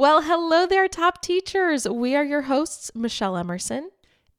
[0.00, 1.86] Well, hello there, top teachers.
[1.86, 3.90] We are your hosts, Michelle Emerson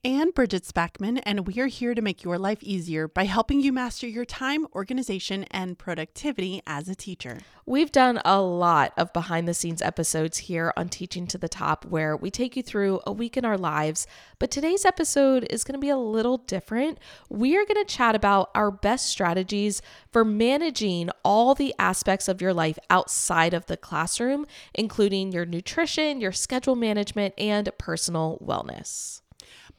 [0.04, 3.72] and Bridget Spackman, and we are here to make your life easier by helping you
[3.72, 7.38] master your time, organization, and productivity as a teacher.
[7.68, 11.86] We've done a lot of behind the scenes episodes here on Teaching to the Top
[11.86, 14.08] where we take you through a week in our lives,
[14.40, 16.98] but today's episode is going to be a little different.
[17.30, 22.42] We are going to chat about our best strategies for managing all the aspects of
[22.42, 29.21] your life outside of the classroom, including your nutrition, your schedule management, and personal wellness.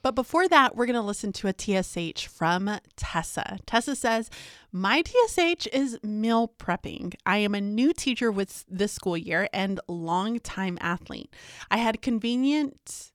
[0.03, 3.59] But before that, we're going to listen to a TSH from Tessa.
[3.67, 4.31] Tessa says,
[4.73, 7.15] My TSH is meal prepping.
[7.25, 11.33] I am a new teacher with this school year and long-time athlete.
[11.71, 13.12] I had convenient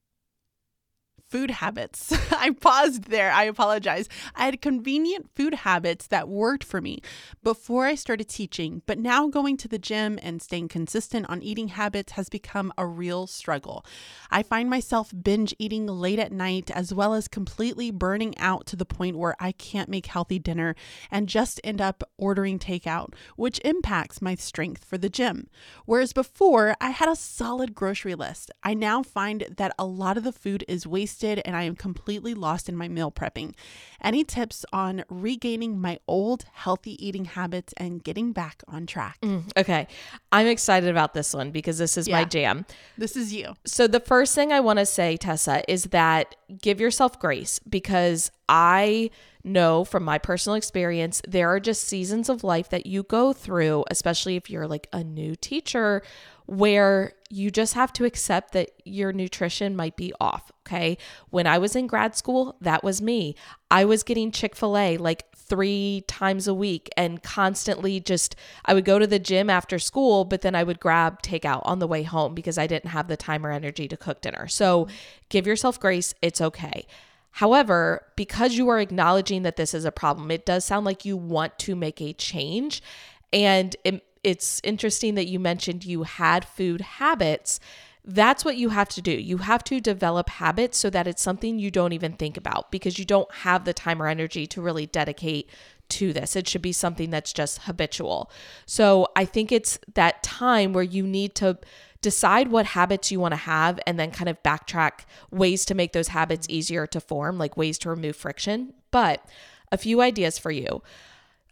[1.30, 2.13] food habits.
[2.31, 3.31] I paused there.
[3.31, 4.08] I apologize.
[4.36, 7.02] I had convenient food habits that worked for me
[7.44, 11.70] before I started teaching, but now going to the gym and staying consistent on eating
[11.70, 13.86] habits has become a real struggle.
[14.31, 18.75] I find myself binge eating late at night as well as completely burning out to
[18.75, 20.75] the point where I can't make healthy dinner
[21.11, 25.50] and just end up ordering takeout, which impacts my strength for the gym.
[25.86, 28.52] Whereas before, I had a solid grocery list.
[28.64, 31.76] I now find that a lot of the food is wasted wasted and I am
[31.76, 33.54] completely lost in my meal prepping.
[34.02, 39.18] Any tips on regaining my old healthy eating habits and getting back on track?
[39.22, 39.88] Mm, okay.
[40.32, 42.66] I'm excited about this one because this is yeah, my jam.
[42.98, 43.56] This is you.
[43.66, 48.32] So, the first thing I want to say, Tessa, is that give yourself grace because
[48.48, 49.10] I
[49.44, 53.86] know from my personal experience, there are just seasons of life that you go through,
[53.90, 56.04] especially if you're like a new teacher,
[56.48, 60.52] where you just have to accept that your nutrition might be off.
[60.66, 60.98] Okay.
[61.30, 63.36] When I was in grad school, that was me.
[63.70, 68.73] I was getting Chick fil A like three times a week and constantly just, I
[68.73, 71.88] would go to the gym after school, but then I would grab takeout on the
[71.88, 74.48] way home because I didn't have the time or energy to cook dinner.
[74.48, 74.88] So
[75.30, 76.14] give yourself grace.
[76.22, 76.88] It's okay.
[77.32, 81.16] However, because you are acknowledging that this is a problem, it does sound like you
[81.16, 82.82] want to make a change.
[83.32, 87.61] And it, it's interesting that you mentioned you had food habits.
[88.04, 89.14] That's what you have to do.
[89.14, 92.99] You have to develop habits so that it's something you don't even think about because
[92.99, 95.49] you don't have the time or energy to really dedicate
[95.89, 96.36] to this.
[96.36, 98.30] It should be something that's just habitual.
[98.65, 101.58] So I think it's that time where you need to
[102.02, 105.94] decide what habits you want to have and then kind of backtrack ways to make
[105.94, 108.73] those habits easier to form, like ways to remove friction.
[108.92, 109.26] But
[109.71, 110.82] a few ideas for you.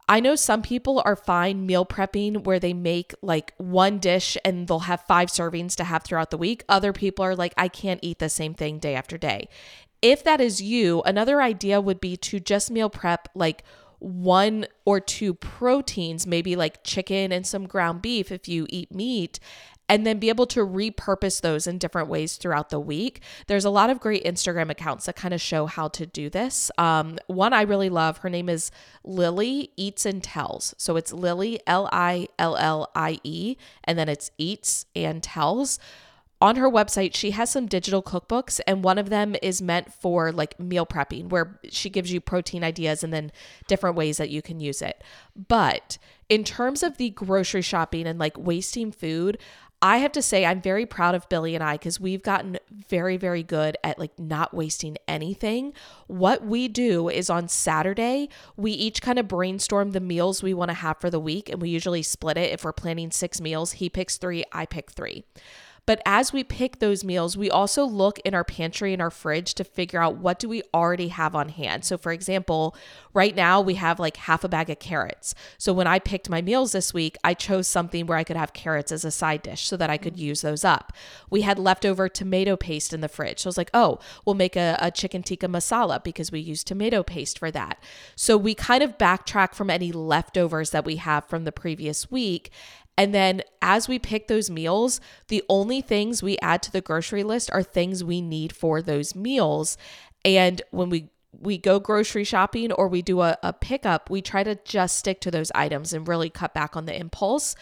[0.07, 4.67] I know some people are fine meal prepping where they make like one dish and
[4.67, 6.63] they'll have five servings to have throughout the week.
[6.69, 9.49] Other people are like, I can't eat the same thing day after day.
[10.01, 13.63] If that is you, another idea would be to just meal prep like
[13.99, 19.39] one or two proteins, maybe like chicken and some ground beef if you eat meat,
[19.87, 23.21] and then be able to repurpose those in different ways throughout the week.
[23.47, 26.71] There's a lot of great Instagram accounts that kind of show how to do this.
[26.77, 28.71] Um, one I really love, her name is
[29.03, 30.73] Lillie Eats and Tells.
[30.77, 35.79] So it's Lillie, L I L L I E, and then it's Eats and Tells
[36.41, 40.31] on her website, she has some digital cookbooks, and one of them is meant for
[40.31, 43.31] like meal prepping, where she gives you protein ideas and then
[43.67, 45.01] different ways that you can use it.
[45.35, 45.97] But
[46.27, 49.37] in terms of the grocery shopping and like wasting food,
[49.85, 52.57] I have to say I'm very proud of Billy and I because we've gotten
[52.89, 55.73] very, very good at like not wasting anything.
[56.07, 60.69] What we do is on Saturday, we each kind of brainstorm the meals we want
[60.69, 62.51] to have for the week, and we usually split it.
[62.51, 65.23] If we're planning six meals, he picks three, I pick three.
[65.85, 69.53] But as we pick those meals, we also look in our pantry and our fridge
[69.55, 71.85] to figure out what do we already have on hand.
[71.85, 72.75] So for example,
[73.13, 75.35] right now we have like half a bag of carrots.
[75.57, 78.53] So when I picked my meals this week, I chose something where I could have
[78.53, 80.91] carrots as a side dish so that I could use those up.
[81.29, 83.39] We had leftover tomato paste in the fridge.
[83.39, 86.63] So I was like, oh, we'll make a, a chicken tikka masala because we use
[86.63, 87.77] tomato paste for that.
[88.15, 92.51] So we kind of backtrack from any leftovers that we have from the previous week
[92.97, 97.23] and then as we pick those meals, the only things we add to the grocery
[97.23, 99.77] list are things we need for those meals.
[100.23, 104.41] And when we we go grocery shopping or we do a, a pickup, we try
[104.41, 107.55] to just stick to those items and really cut back on the impulse.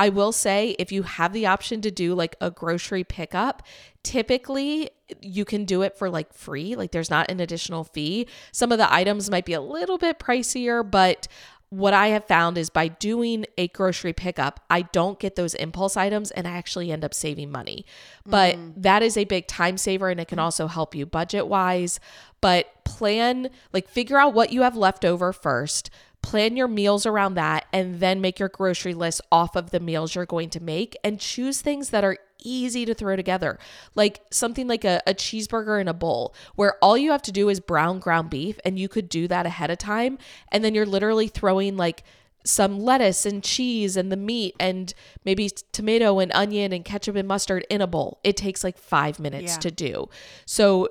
[0.00, 3.62] I will say, if you have the option to do like a grocery pickup,
[4.02, 4.90] typically
[5.20, 6.74] you can do it for like free.
[6.74, 8.26] Like there's not an additional fee.
[8.50, 11.28] Some of the items might be a little bit pricier, but
[11.70, 15.96] what I have found is by doing a grocery pickup, I don't get those impulse
[15.96, 17.86] items and I actually end up saving money.
[18.26, 18.72] But mm.
[18.76, 22.00] that is a big time saver and it can also help you budget wise.
[22.40, 25.90] But plan, like, figure out what you have left over first.
[26.22, 30.14] Plan your meals around that and then make your grocery list off of the meals
[30.14, 33.58] you're going to make and choose things that are easy to throw together.
[33.94, 37.48] Like something like a, a cheeseburger in a bowl, where all you have to do
[37.48, 40.18] is brown ground beef, and you could do that ahead of time.
[40.52, 42.04] And then you're literally throwing like
[42.44, 44.94] some lettuce and cheese and the meat and
[45.26, 48.18] maybe tomato and onion and ketchup and mustard in a bowl.
[48.24, 49.58] It takes like five minutes Yeah.
[49.58, 50.08] to do.
[50.46, 50.88] So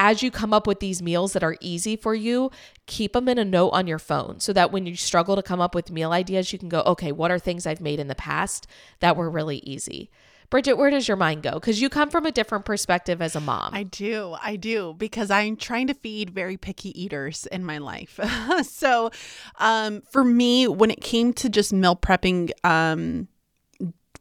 [0.00, 2.50] as you come up with these meals that are easy for you,
[2.86, 5.60] keep them in a note on your phone so that when you struggle to come
[5.60, 8.14] up with meal ideas, you can go, okay, what are things I've made in the
[8.14, 8.66] past
[9.00, 10.10] that were really easy?
[10.48, 11.52] Bridget, where does your mind go?
[11.52, 13.74] Because you come from a different perspective as a mom.
[13.74, 14.36] I do.
[14.42, 18.18] I do because I'm trying to feed very picky eaters in my life.
[18.62, 19.10] so,
[19.58, 23.28] um, for me, when it came to just meal prepping, um,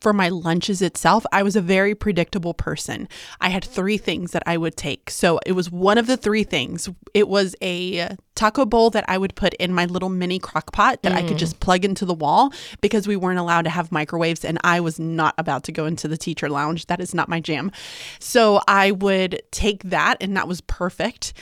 [0.01, 3.07] for my lunches itself, I was a very predictable person.
[3.41, 5.09] I had three things that I would take.
[5.09, 6.89] So it was one of the three things.
[7.13, 11.03] It was a taco bowl that I would put in my little mini crock pot
[11.03, 14.45] that I could just plug into the wall because we weren't allowed to have microwaves
[14.45, 16.85] and I was not about to go into the teacher lounge.
[16.85, 17.71] That is not my jam.
[18.19, 21.33] So I would take that and that was perfect.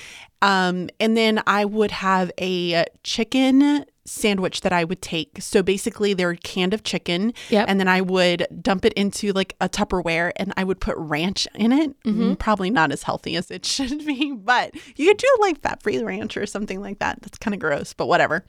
[0.42, 5.42] Um, and then I would have a chicken sandwich that I would take.
[5.42, 7.65] So basically, they're canned of chicken, Yep.
[7.69, 11.48] and then I would dump it into like a Tupperware, and I would put ranch
[11.54, 12.01] in it.
[12.04, 16.01] Mm, Probably not as healthy as it should be, but you could do like fat-free
[16.04, 17.21] ranch or something like that.
[17.21, 18.45] That's kind of gross, but whatever.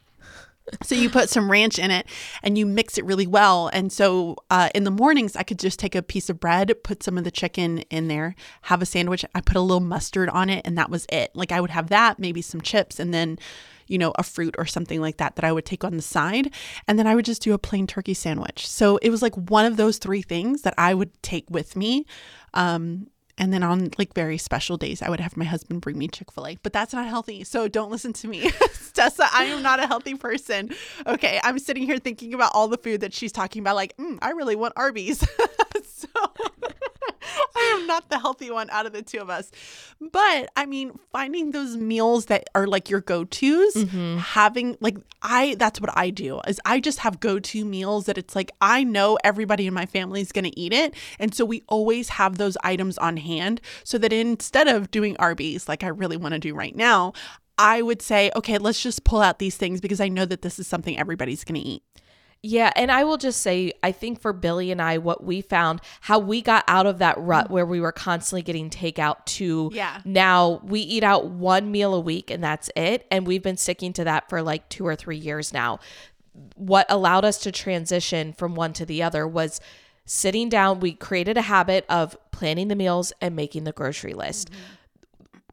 [0.82, 2.06] So you put some ranch in it
[2.43, 3.69] and you mix it really well.
[3.72, 7.02] And so uh, in the mornings, I could just take a piece of bread, put
[7.02, 9.25] some of the chicken in there, have a sandwich.
[9.34, 11.31] I put a little mustard on it, and that was it.
[11.34, 13.38] Like I would have that, maybe some chips, and then,
[13.88, 16.52] you know, a fruit or something like that that I would take on the side.
[16.87, 18.67] And then I would just do a plain turkey sandwich.
[18.67, 22.06] So it was like one of those three things that I would take with me.
[22.55, 23.08] Um,
[23.38, 26.32] and then on like very special days, I would have my husband bring me Chick
[26.32, 27.44] fil A, but that's not healthy.
[27.44, 28.50] So don't listen to me.
[28.94, 30.70] Tessa, I am not a healthy person.
[31.06, 31.41] Okay.
[31.44, 34.31] I'm sitting here thinking about all the food that she's talking about, like, mm, I
[34.31, 35.20] really want Arby's.
[35.84, 36.08] so
[37.57, 39.51] I am not the healthy one out of the two of us.
[40.01, 44.19] But I mean, finding those meals that are like your go tos, mm-hmm.
[44.19, 48.19] having like, I, that's what I do is I just have go to meals that
[48.19, 50.95] it's like, I know everybody in my family is going to eat it.
[51.19, 55.69] And so we always have those items on hand so that instead of doing Arby's,
[55.69, 57.13] like I really want to do right now,
[57.59, 60.59] I would say, okay, let's just pull out these things because I know that this
[60.59, 61.83] is something everybody's going to eat.
[62.43, 65.81] Yeah, and I will just say, I think for Billy and I, what we found,
[66.02, 67.50] how we got out of that rut mm.
[67.50, 70.00] where we were constantly getting takeout to Yeah.
[70.05, 73.06] now we eat out one meal a week and that's it.
[73.11, 75.81] And we've been sticking to that for like two or three years now.
[76.55, 79.61] What allowed us to transition from one to the other was
[80.05, 80.79] sitting down.
[80.79, 84.62] We created a habit of planning the meals and making the grocery list mm-hmm.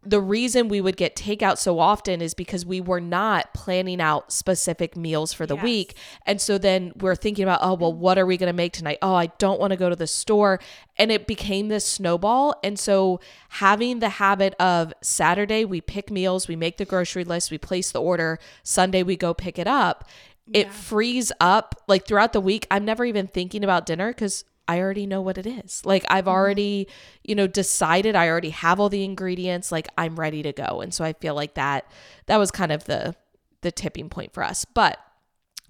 [0.06, 4.32] The reason we would get takeout so often is because we were not planning out
[4.32, 5.64] specific meals for the Yes.
[5.64, 5.98] week.
[6.26, 9.00] And so then we're thinking about, oh, well, what are we going to make tonight?
[9.02, 10.60] Oh, I don't want to go to the store.
[10.98, 12.56] And it became this snowball.
[12.64, 13.20] And so
[13.50, 17.92] having the habit of Saturday, we pick meals, we make the grocery list, we place
[17.92, 20.08] the order, Sunday, we go pick it up.
[20.54, 22.68] It frees up like throughout the week.
[22.70, 25.82] I'm never even thinking about dinner because I already know what it is.
[25.86, 26.34] Like I've mm-hmm.
[26.34, 26.88] already,
[27.24, 30.82] you know, decided I already have all the ingredients, like I'm ready to go.
[30.82, 31.90] And so I feel like that
[32.26, 33.16] that was kind of the
[33.62, 34.66] the tipping point for us.
[34.66, 35.00] But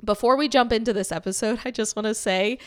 [0.03, 2.59] before we jump into this episode, I just want to say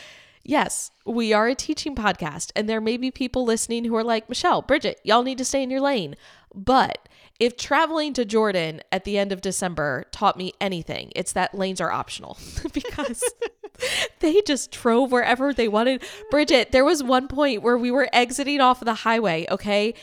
[0.44, 4.30] Yes, we are a teaching podcast, and there may be people listening who are like,
[4.30, 6.16] Michelle, Bridget, y'all need to stay in your lane.
[6.54, 7.06] But
[7.38, 11.80] if traveling to Jordan at the end of December taught me anything, it's that lanes
[11.80, 12.38] are optional
[12.73, 13.23] because
[14.20, 16.02] they just drove wherever they wanted.
[16.30, 19.94] Bridget, there was one point where we were exiting off of the highway, okay?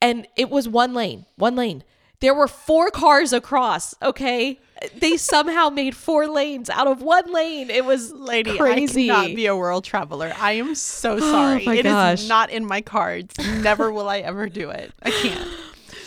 [0.00, 1.84] And it was one lane, one lane.
[2.20, 4.58] There were four cars across, okay?
[4.98, 7.70] They somehow made four lanes out of one lane.
[7.70, 9.10] It was Lady, crazy.
[9.10, 10.32] I cannot be a world traveler.
[10.38, 11.66] I am so oh sorry.
[11.66, 12.28] Oh It is gosh.
[12.28, 13.34] not in my cards.
[13.38, 14.92] Never will I ever do it.
[15.02, 15.48] I can't.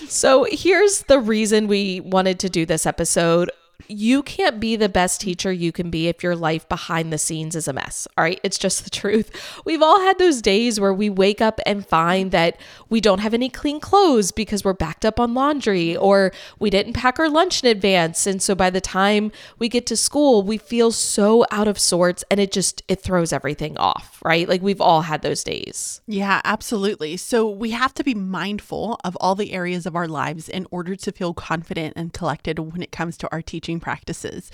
[0.09, 3.51] So here's the reason we wanted to do this episode.
[3.87, 7.55] You can't be the best teacher you can be if your life behind the scenes
[7.55, 8.07] is a mess.
[8.17, 8.39] All right.
[8.43, 9.31] It's just the truth.
[9.65, 13.35] We've all had those days where we wake up and find that we don't have
[13.35, 17.63] any clean clothes because we're backed up on laundry or we didn't pack our lunch
[17.63, 18.25] in advance.
[18.25, 22.23] And so by the time we get to school, we feel so out of sorts
[22.31, 24.19] and it just, it throws everything off.
[24.25, 24.49] Right.
[24.49, 26.01] Like we've all had those days.
[26.07, 27.15] Yeah, absolutely.
[27.15, 30.95] So we have to be mindful of all the areas of our lives in order
[30.95, 34.49] to feel confident and collected when it comes to our teaching practices.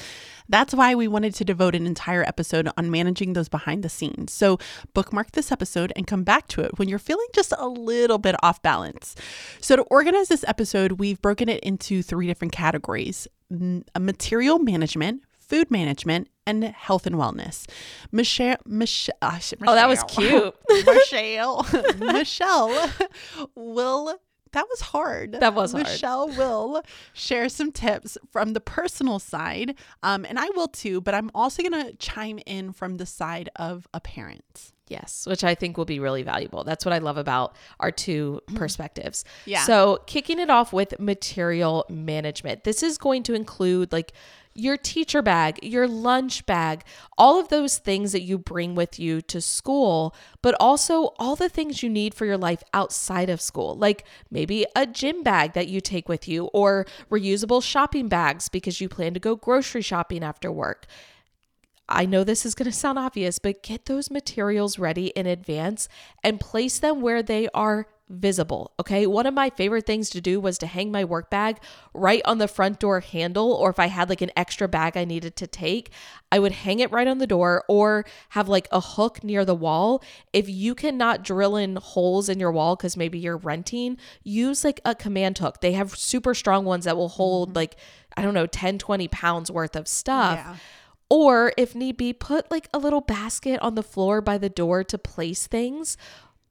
[0.49, 4.33] That's why we wanted to devote an entire episode on managing those behind the scenes.
[4.33, 4.57] So
[4.93, 8.35] bookmark this episode and come back to it when you're feeling just a little bit
[8.43, 9.15] off balance.
[9.61, 13.27] So to organize this episode, we've broken it into three different categories.
[13.97, 17.67] Material management, food management, and health and wellness.
[18.11, 20.53] Michelle, Michelle, uh, oh, that was cute.
[20.85, 21.65] Michelle,
[21.99, 22.89] Michelle
[23.55, 24.19] will
[24.53, 25.33] that was hard.
[25.33, 25.85] That was hard.
[25.85, 26.83] Michelle will
[27.13, 31.01] share some tips from the personal side, um, and I will too.
[31.01, 34.71] But I'm also going to chime in from the side of a parent.
[34.87, 36.63] Yes, which I think will be really valuable.
[36.65, 38.57] That's what I love about our two Mm-hmm.
[38.57, 39.23] perspectives.
[39.45, 39.63] Yeah.
[39.63, 42.63] So, kicking it off with material management.
[42.63, 44.11] This is going to include like
[44.55, 46.83] your teacher bag, your lunch bag,
[47.17, 51.49] all of those things that you bring with you to school, but also all the
[51.49, 55.67] things you need for your life outside of school, like maybe a gym bag that
[55.67, 60.23] you take with you or reusable shopping bags because you plan to go grocery shopping
[60.23, 60.85] after work.
[61.89, 65.89] I know this is going to sound obvious, but get those materials ready in advance
[66.23, 68.73] and place them where they are visible.
[68.79, 69.07] Okay.
[69.07, 71.57] One of my favorite things to do was to hang my work bag
[71.93, 75.05] right on the front door handle, or if I had like an extra bag I
[75.05, 75.91] needed to take,
[76.31, 79.55] I would hang it right on the door or have like a hook near the
[79.55, 80.03] wall.
[80.31, 84.81] If you cannot drill in holes in your wall because maybe you're renting, use like
[84.85, 85.61] a command hook.
[85.61, 87.57] They have super strong ones that will hold mm-hmm.
[87.57, 87.75] like,
[88.17, 90.37] I don't know, 10, 20 pounds worth of stuff.
[90.37, 90.55] Yeah.
[91.09, 94.83] Or if need be, put like a little basket on the floor by the door
[94.85, 95.95] to place things.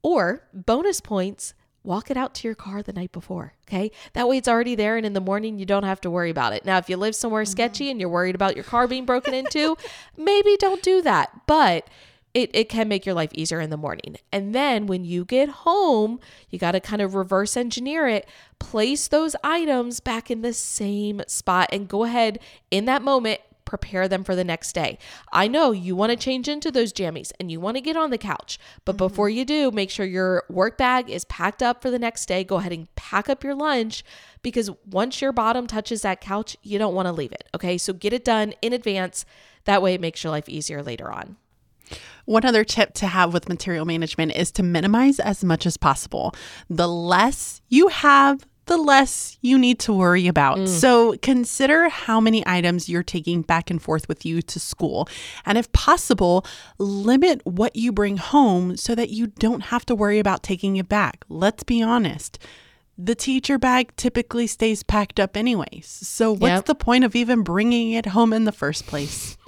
[0.03, 3.53] Or bonus points, walk it out to your car the night before.
[3.67, 3.91] Okay.
[4.13, 4.97] That way it's already there.
[4.97, 6.65] And in the morning, you don't have to worry about it.
[6.65, 7.51] Now, if you live somewhere mm-hmm.
[7.51, 9.77] sketchy and you're worried about your car being broken into,
[10.17, 11.47] maybe don't do that.
[11.47, 11.87] But
[12.33, 14.17] it, it can make your life easier in the morning.
[14.31, 16.19] And then when you get home,
[16.49, 18.27] you got to kind of reverse engineer it,
[18.59, 22.39] place those items back in the same spot, and go ahead
[22.71, 23.41] in that moment,
[23.73, 24.99] prepare them for the next day.
[25.31, 28.11] I know you want to change into those jammies and you want to get on
[28.11, 29.07] the couch, but mm-hmm.
[29.07, 32.43] before you do, make sure your work bag is packed up for the next day.
[32.43, 34.03] Go ahead and pack up your lunch
[34.43, 37.49] because once your bottom touches that couch, you don't want to leave it.
[37.55, 37.79] Okay.
[37.79, 39.25] So get it done in advance.
[39.65, 41.37] That way it makes your life easier later on.
[42.25, 46.35] One other tip to have with material management is to minimize as much as possible.
[46.69, 50.57] The less you have, the less you need to worry about.
[50.57, 50.67] Mm.
[50.67, 55.07] So consider how many items you're taking back and forth with you to school.
[55.45, 56.45] And if possible,
[56.77, 60.87] limit what you bring home so that you don't have to worry about taking it
[60.87, 61.25] back.
[61.27, 62.39] Let's be honest.
[62.97, 65.87] The teacher bag typically stays packed up anyways.
[65.87, 66.65] So what's Yep.
[66.65, 69.37] the point of even bringing it home in the first place?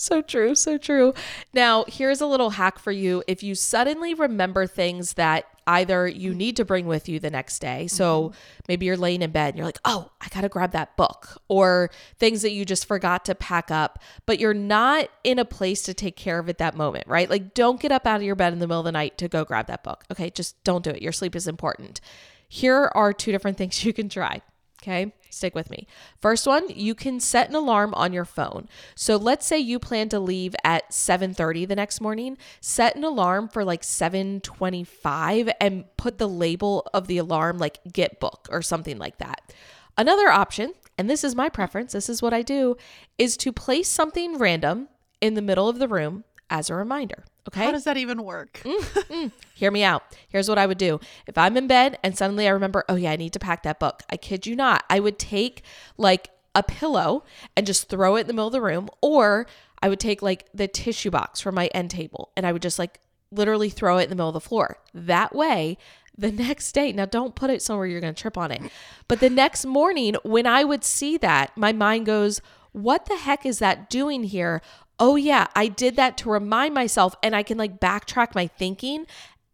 [0.00, 1.12] So true, so true.
[1.52, 3.22] Now, here's a little hack for you.
[3.28, 7.60] If you suddenly remember things that either you need to bring with you the next
[7.60, 8.38] day, so mm-hmm.
[8.68, 11.40] maybe you're laying in bed and you're like, oh, I got to grab that book,
[11.48, 15.82] or things that you just forgot to pack up, but you're not in a place
[15.82, 17.30] to take care of it that moment, right?
[17.30, 19.28] Like, don't get up out of your bed in the middle of the night to
[19.28, 20.04] go grab that book.
[20.10, 21.02] Okay, just don't do it.
[21.02, 22.00] Your sleep is important.
[22.48, 24.42] Here are two different things you can try.
[24.82, 25.86] Okay, stick with me.
[26.20, 28.68] First one, you can set an alarm on your phone.
[28.94, 33.48] So let's say you plan to leave at 7:30 the next morning, set an alarm
[33.48, 38.98] for like 7:25 and put the label of the alarm like get book or something
[38.98, 39.52] like that.
[39.96, 42.76] Another option, and this is my preference, this is what I do,
[43.18, 44.88] is to place something random
[45.20, 47.24] in the middle of the room as a reminder.
[47.50, 47.64] Okay?
[47.64, 48.60] How does that even work?
[48.64, 49.32] Mm, mm.
[49.54, 50.02] Hear me out.
[50.28, 51.00] Here's what I would do.
[51.26, 53.80] If I'm in bed and suddenly I remember, oh yeah, I need to pack that
[53.80, 54.02] book.
[54.08, 54.84] I kid you not.
[54.88, 55.62] I would take
[55.98, 57.24] like a pillow
[57.56, 59.46] and just throw it in the middle of the room, or
[59.82, 62.78] I would take like the tissue box from my end table and I would just
[62.78, 63.00] like
[63.32, 64.78] literally throw it in the middle of the floor.
[64.94, 65.76] That way,
[66.16, 68.62] the next day, now don't put it somewhere you're going to trip on it.
[69.08, 72.40] But the next morning, when I would see that, my mind goes,
[72.72, 74.62] what the heck is that doing here?
[75.00, 79.06] Oh, yeah, I did that to remind myself, and I can like backtrack my thinking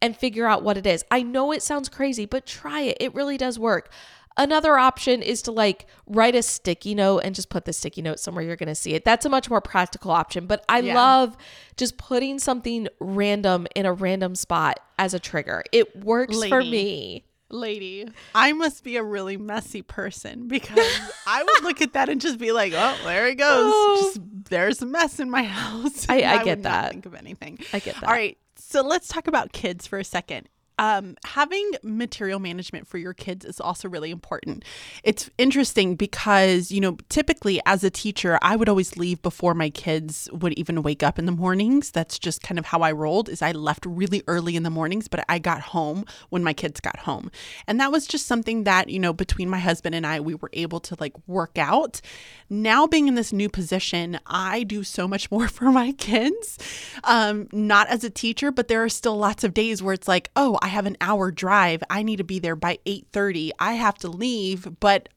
[0.02, 1.04] and figure out what it is.
[1.10, 2.96] I know it sounds crazy, but try it.
[3.00, 3.90] It really does work.
[4.36, 8.20] Another option is to like write a sticky note and just put the sticky note
[8.20, 9.02] somewhere you're going to see it.
[9.02, 10.94] That's a much more practical option, but I Yeah.
[10.94, 11.38] love
[11.78, 15.64] just putting something random in a random spot as a trigger.
[15.72, 17.24] It works for me.
[17.48, 20.78] Lady, I must be a really messy person because
[21.26, 23.72] I would look at that and just be like, "Oh, there he goes.
[23.72, 24.00] Oh.
[24.14, 26.90] Just there's a mess in my house." I- I would get that.
[26.90, 27.58] think of anything.
[27.72, 28.04] I get that.
[28.04, 30.48] All right, so let's talk about kids for a second.
[30.78, 34.64] Um, having material management for your kids is also really important.
[35.02, 39.70] It's interesting because, you know, typically as a teacher, I would always leave before my
[39.70, 41.90] kids would even wake up in the mornings.
[41.90, 45.08] That's just kind of how I rolled is I left really early in the mornings,
[45.08, 47.30] but I got home when my kids got home.
[47.66, 50.50] And that was just something that, you know, between my husband and I, we were
[50.52, 52.02] able to like work out.
[52.50, 56.58] Now being in this new position, I do so much more for my kids.
[57.04, 60.30] Um, not as a teacher, but there are still lots of days where it's like,
[60.36, 61.84] oh, I have an hour drive.
[61.90, 63.52] I need to be there by 8:30.
[63.60, 65.08] I have to leave, but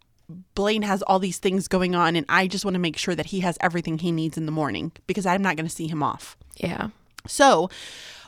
[0.54, 3.26] Blaine has all these things going on, and I just want to make sure that
[3.26, 6.04] he has everything he needs in the morning because I'm not going to see him
[6.04, 6.38] off.
[6.58, 6.90] Yeah.
[7.26, 7.72] So,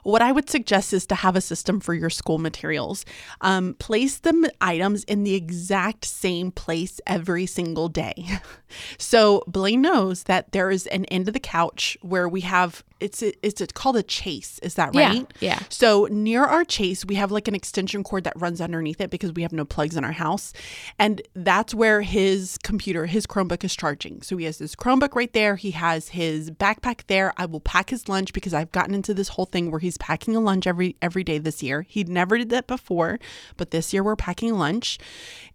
[0.01, 3.05] what I would suggest is to have a system for your school materials.
[3.41, 8.39] Um, place the items in the exact same place every single day.
[8.97, 13.21] so Blaine knows that there is an end of the couch where we have it's
[13.21, 14.59] it's called a chase.
[14.59, 15.27] Is that right?
[15.39, 15.53] Yeah.
[15.53, 15.59] yeah.
[15.69, 19.33] So near our chase, we have like an extension cord that runs underneath it because
[19.33, 20.53] we have no plugs in our house,
[20.99, 24.21] and that's where his computer, his Chromebook, is charging.
[24.21, 25.55] So he has his Chromebook right there.
[25.55, 27.33] He has his backpack there.
[27.37, 30.35] I will pack his lunch because I've gotten into this whole thing where he's packing
[30.35, 31.81] a lunch every every day this year.
[31.81, 33.19] He'd never did that before,
[33.57, 34.99] but this year we're packing lunch,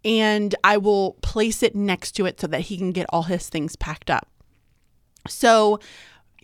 [0.05, 3.49] and I will place it next to it so that he can get all his
[3.49, 4.29] things packed up.
[5.29, 5.81] So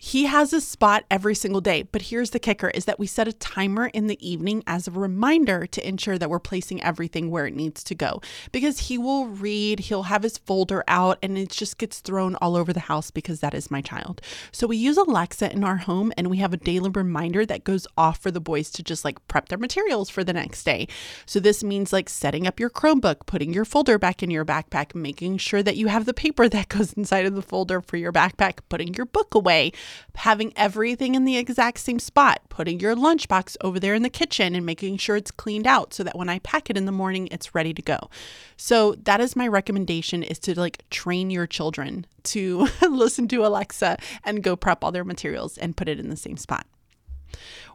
[0.05, 3.25] he has a spot every single day, but here's the kicker is that we set
[3.25, 7.47] a timer in the evening as a reminder to ensure that we're placing everything where
[7.47, 8.19] it needs to go.
[8.51, 12.57] Because he will read, he'll have his folder out, and it just gets thrown all
[12.57, 14.19] over the house because that is my child.
[14.51, 17.87] So we use Alexa in our home and we have a daily reminder that goes
[17.97, 20.85] off for the boys to just like prep their materials for the next day.
[21.25, 24.93] So this means like setting up your Chromebook, putting your folder back in your backpack,
[24.95, 28.11] making sure that you have the paper that goes inside of the folder for your
[28.11, 29.71] backpack, putting your book away
[30.15, 34.55] having everything in the exact same spot, putting your lunchbox over there in the kitchen
[34.55, 37.27] and making sure it's cleaned out so that when I pack it in the morning,
[37.31, 38.09] it's ready to go.
[38.57, 43.97] So that is my recommendation is to like train your children to listen to Alexa
[44.23, 46.65] and go prep all their materials and put it in the same spot.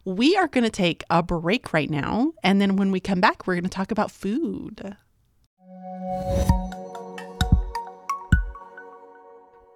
[0.04, 2.32] We are going to take a break right now.
[2.42, 4.96] And then when we come back, we're going to talk about food.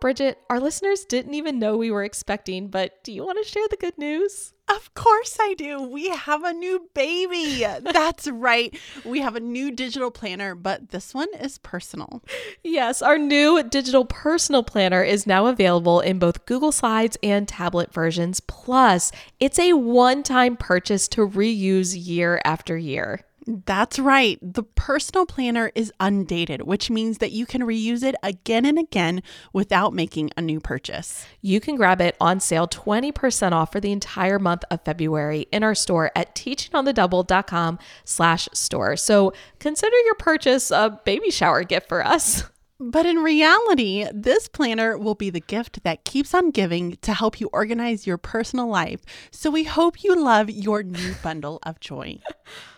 [0.02, 3.68] Bridget, our listeners didn't even know we were expecting, but do you want to share
[3.70, 4.52] the good news?
[4.68, 5.80] Of course I do.
[5.80, 7.64] We have a new baby.
[7.80, 8.76] That's right.
[9.04, 12.20] We have a new digital planner, but this one is personal.
[12.64, 17.94] Yes, our new digital personal planner is now available in both Google Slides and tablet
[17.94, 18.40] versions.
[18.40, 23.20] Plus, it's a one time purchase to reuse year after year.
[23.46, 24.38] That's right.
[24.40, 29.22] The personal planner is undated, which means that you can reuse it again and again
[29.52, 31.26] without making a new purchase.
[31.40, 35.64] You can grab it on sale 20% off for the entire month of February in
[35.64, 38.96] our store at teachingonthedouble.com slash store.
[38.96, 42.44] So consider your purchase a baby shower gift for us.
[42.84, 47.40] But in reality, this planner will be the gift that keeps on giving to help
[47.40, 49.02] you organize your personal life.
[49.30, 52.18] So we hope you love your new bundle of joy.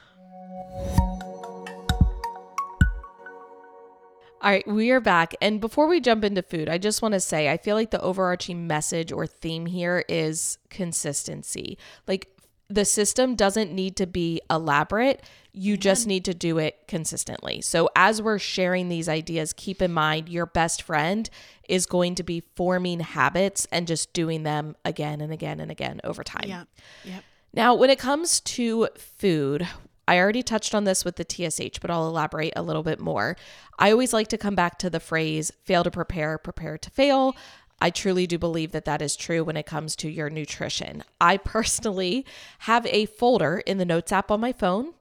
[4.45, 5.35] All right, we are back.
[5.41, 8.01] And before we jump into food, I just want to say I feel like the
[8.03, 11.79] overarching message or theme here is consistency.
[12.07, 12.29] Like
[12.69, 16.09] the system doesn't need to be elaborate, you just mm-hmm.
[16.09, 17.63] need to do it consistently.
[17.63, 21.31] So, as we're sharing these ideas, keep in mind your best friend
[21.67, 26.01] is going to be forming habits and just doing them again and again and again
[26.05, 26.49] over time.
[26.49, 26.65] Yeah.
[27.05, 27.25] Yep.
[27.55, 29.67] Now, when it comes to food,
[30.07, 33.37] I already touched on this with the TSH, but I'll elaborate a little bit more.
[33.79, 37.35] I always like to come back to the phrase fail to prepare, prepare to fail.
[37.81, 41.03] I truly do believe that that is true when it comes to your nutrition.
[41.21, 42.25] I personally
[42.61, 44.95] have a folder in the Notes app on my phone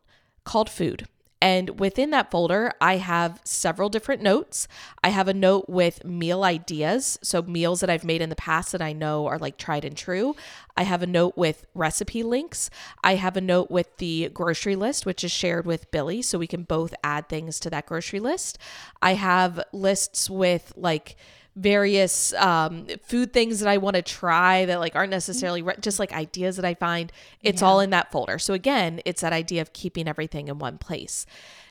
[0.44, 1.08] called food.
[1.44, 4.66] And within that folder, I have several different notes.
[5.04, 8.72] I have a note with meal ideas, so meals that I've made in the past
[8.72, 10.38] that I know are like tried and true.
[10.78, 12.70] I have a note with recipe links.
[13.04, 16.48] I have a note with the grocery list, which is shared with Billy, so we
[16.48, 18.58] can both add things to that grocery list.
[19.02, 21.18] I have lists with like,
[21.56, 26.00] various um, food things that I want to try that like aren't necessarily re- just
[26.00, 27.12] like ideas that I find.
[27.42, 27.68] It's yeah.
[27.68, 28.40] all in that folder.
[28.40, 31.26] So again, it's that idea of keeping everything in one place.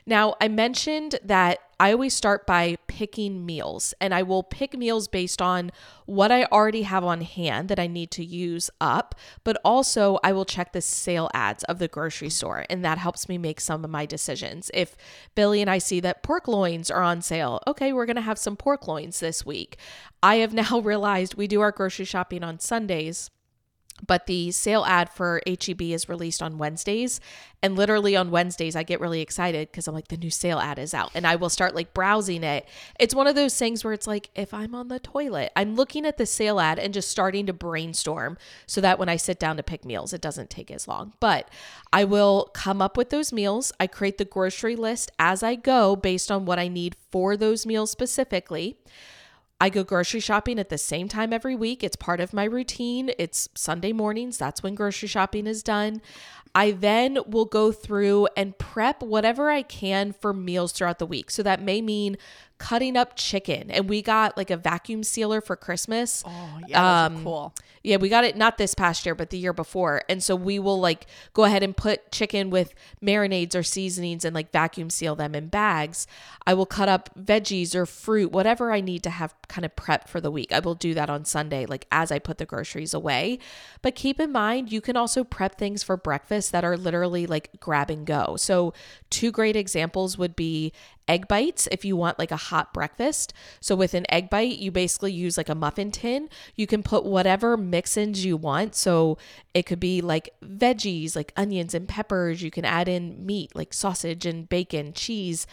[0.05, 5.07] Now, I mentioned that I always start by picking meals, and I will pick meals
[5.07, 5.71] based on
[6.05, 10.31] what I already have on hand that I need to use up, but also I
[10.31, 13.83] will check the sale ads of the grocery store, and that helps me make some
[13.83, 14.71] of my decisions.
[14.73, 14.95] If
[15.35, 18.55] Billy and I see that pork loins are on sale, okay, we're gonna have some
[18.55, 19.77] pork loins this week.
[20.21, 23.29] I have now realized we do our grocery shopping on Sundays
[24.05, 27.19] but the sale ad for HEB is released on Wednesdays.
[27.61, 30.77] And literally on Wednesdays, I get really excited because I'm like, the new sale ad
[30.77, 31.11] is out.
[31.15, 32.67] And I will start like browsing it.
[32.99, 36.05] It's one of those things where it's like, if I'm on the toilet, I'm looking
[36.05, 39.55] at the sale ad and just starting to brainstorm so that when I sit down
[39.57, 41.13] to pick meals, it doesn't take as long.
[41.21, 41.49] But
[41.93, 43.71] I will come up with those meals.
[43.79, 47.65] I create the grocery list as I go based on what I need for those
[47.65, 48.77] meals specifically.
[49.59, 51.83] I go grocery shopping at the same time every week.
[51.83, 53.11] It's part of my routine.
[53.17, 54.37] It's Sunday mornings.
[54.37, 56.01] That's when grocery shopping is done.
[56.55, 61.31] I then will go through and prep whatever I can for meals throughout the week.
[61.31, 62.17] So that may mean
[62.63, 63.69] cutting up chicken.
[63.69, 66.23] And we got like a vacuum sealer for Christmas.
[66.25, 67.53] Oh, yeah, Um, cool.
[67.83, 70.03] Yeah, we got it not this past year, but the year before.
[70.07, 72.73] And so we will like go ahead and put chicken with
[73.03, 76.07] marinades or seasonings and like vacuum seal them in bags.
[76.47, 80.07] I will cut up veggies or fruit, whatever I need to have kind of prepped
[80.07, 80.53] for the week.
[80.53, 83.39] I will do that on Sunday, like as I put the groceries away.
[83.81, 87.59] But keep in mind, you can also prep things for breakfast that are literally like
[87.59, 88.37] grab and go.
[88.37, 88.73] So,
[89.09, 90.71] two great examples would be
[91.07, 93.33] egg bites if you want like a hot breakfast.
[93.59, 96.29] So with an egg bite, you basically use like a muffin tin.
[96.55, 98.75] You can put whatever mix-ins you want.
[98.75, 99.17] So
[99.53, 102.41] it could be like veggies, like onions and peppers.
[102.41, 105.45] You can add in meat, like sausage and bacon, cheese.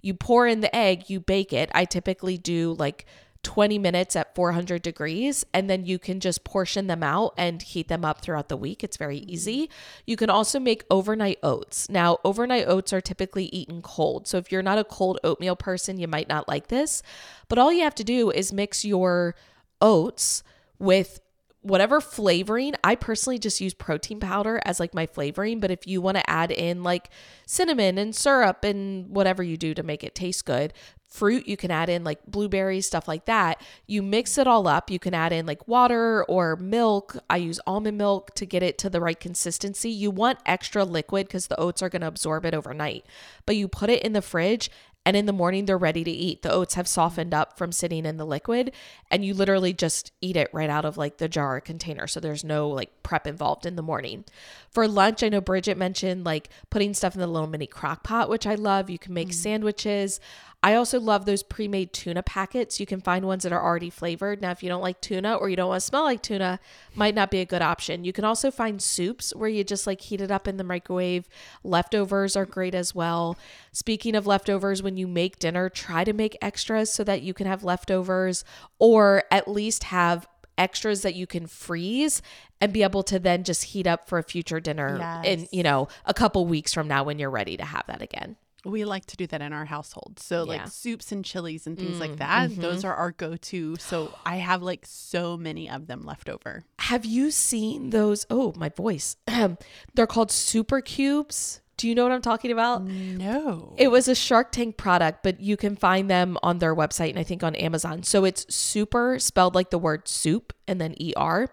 [0.00, 1.70] You pour in the egg, you bake it.
[1.74, 3.04] I typically do like
[3.48, 7.88] 20 minutes at 400 degrees and then you can just portion them out and heat
[7.88, 8.84] them up throughout the week.
[8.84, 9.30] It's very mm-hmm.
[9.30, 9.70] easy.
[10.04, 11.88] You can also make overnight oats.
[11.88, 14.28] Now, overnight oats are typically eaten cold.
[14.28, 17.02] So if you're not a cold oatmeal person, you might not like this.
[17.48, 19.34] But all you have to do is mix your
[19.80, 20.42] oats
[20.78, 21.18] with
[21.60, 26.00] whatever flavoring i personally just use protein powder as like my flavoring but if you
[26.00, 27.10] want to add in like
[27.46, 30.72] cinnamon and syrup and whatever you do to make it taste good
[31.08, 34.90] fruit you can add in like blueberries stuff like that you mix it all up
[34.90, 38.76] you can add in like water or milk i use almond milk to get it
[38.76, 42.44] to the right consistency you want extra liquid because the oats are going to absorb
[42.44, 43.06] it overnight
[43.46, 44.70] but you put it in the fridge
[45.08, 46.42] and in the morning they're ready to eat.
[46.42, 48.72] The oats have softened up from sitting in the liquid
[49.10, 52.06] and you literally just eat it right out of like the jar or container.
[52.06, 54.26] So there's no like prep involved in the morning.
[54.70, 58.28] For lunch, I know Bridget mentioned like putting stuff in the little mini crock pot,
[58.28, 58.90] which I love.
[58.90, 59.34] You can make mm.
[59.34, 60.20] sandwiches.
[60.60, 62.80] I also love those pre-made tuna packets.
[62.80, 64.42] You can find ones that are already flavored.
[64.42, 66.58] Now, if you don't like tuna or you don't want to smell like tuna,
[66.96, 68.02] might not be a good option.
[68.02, 71.28] You can also find soups where you just like heat it up in the microwave.
[71.62, 73.38] Leftovers are great as well.
[73.70, 77.46] Speaking of leftovers, when you make dinner, try to make extras so that you can
[77.46, 78.44] have leftovers
[78.80, 80.26] or at least have
[80.58, 82.20] extras that you can freeze
[82.60, 85.86] and be able to then just heat up for a future dinner in, you know,
[86.04, 88.34] a couple weeks from now when you're ready to have that again.
[88.64, 90.18] We like to do that in our household.
[90.18, 90.64] So like Yeah.
[90.66, 92.50] Mm, soups and chilies and things like that.
[92.50, 92.60] mm-hmm.
[92.60, 93.76] Those are our go-to.
[93.76, 96.64] So I have like so many of them left over.
[96.80, 98.26] Have you seen those?
[98.30, 99.16] Oh, my voice.
[99.94, 101.60] They're called Souper Cubes.
[101.76, 102.82] Do you know what I'm talking about?
[102.82, 103.72] No.
[103.78, 107.20] It was a Shark Tank product, but you can find them on their website and
[107.20, 108.02] I think on Amazon.
[108.02, 111.48] So it's super spelled like the word soup and then ER,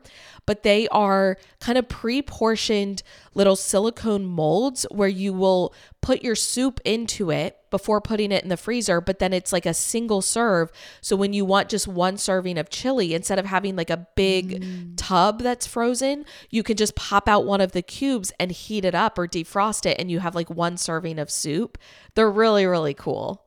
[0.45, 3.01] but they are kind of pre portioned
[3.33, 8.49] little silicone molds where you will put your soup into it before putting it in
[8.49, 10.71] the freezer, but then it's like a single serve.
[11.01, 14.95] So when you want just one serving of chili, instead of having like a big
[14.97, 18.93] tub that's frozen, you can just pop out one of the cubes and heat it
[18.95, 21.77] up or defrost it, and you have like one serving of soup.
[22.13, 23.41] They're really, really cool.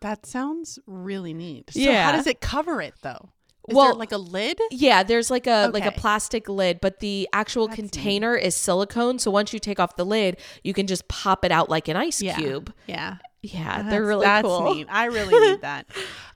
[0.00, 1.70] that sounds really neat.
[1.74, 2.06] So Yeah.
[2.10, 3.28] how does it cover it though?
[3.70, 4.58] Is Well- like a lid?
[4.70, 7.92] Yeah, there's like a like a plastic lid, but the actual That's neat.
[7.92, 9.18] container is silicone.
[9.18, 11.96] So once you take off the lid, you can just pop it out like an
[11.96, 12.36] ice Yeah.
[12.36, 12.72] cube.
[12.86, 13.16] Yeah.
[13.42, 14.74] Yeah, That's- they're really that's cool.
[14.74, 14.86] neat.
[14.90, 15.86] I really need that.